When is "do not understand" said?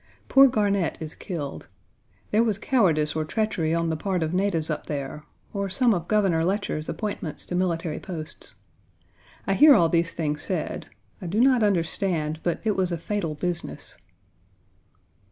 11.27-12.39